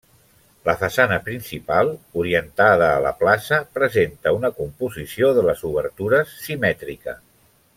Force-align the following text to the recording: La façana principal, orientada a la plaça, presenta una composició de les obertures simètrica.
La 0.67 0.73
façana 0.83 1.17
principal, 1.27 1.91
orientada 2.21 2.87
a 2.93 3.03
la 3.07 3.11
plaça, 3.19 3.59
presenta 3.79 4.33
una 4.39 4.51
composició 4.63 5.31
de 5.39 5.45
les 5.51 5.63
obertures 5.73 6.33
simètrica. 6.49 7.17